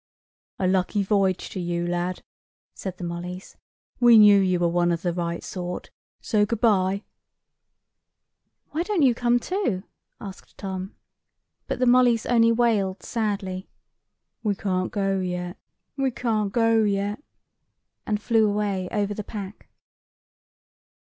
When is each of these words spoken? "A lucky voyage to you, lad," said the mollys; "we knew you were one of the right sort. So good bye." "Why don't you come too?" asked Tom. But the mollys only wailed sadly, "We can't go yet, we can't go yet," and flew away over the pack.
"A 0.57 0.65
lucky 0.67 1.03
voyage 1.03 1.51
to 1.51 1.59
you, 1.59 1.85
lad," 1.85 2.23
said 2.73 2.97
the 2.97 3.03
mollys; 3.03 3.55
"we 3.99 4.17
knew 4.17 4.39
you 4.39 4.57
were 4.59 4.67
one 4.67 4.91
of 4.91 5.03
the 5.03 5.13
right 5.13 5.43
sort. 5.43 5.91
So 6.21 6.43
good 6.43 6.59
bye." 6.59 7.03
"Why 8.71 8.81
don't 8.81 9.03
you 9.03 9.13
come 9.13 9.37
too?" 9.37 9.83
asked 10.19 10.57
Tom. 10.57 10.95
But 11.67 11.77
the 11.77 11.85
mollys 11.85 12.25
only 12.25 12.51
wailed 12.51 13.03
sadly, 13.03 13.69
"We 14.41 14.55
can't 14.55 14.91
go 14.91 15.19
yet, 15.19 15.57
we 15.95 16.09
can't 16.09 16.51
go 16.51 16.81
yet," 16.81 17.21
and 18.03 18.19
flew 18.19 18.49
away 18.49 18.87
over 18.91 19.13
the 19.13 19.23
pack. 19.23 19.69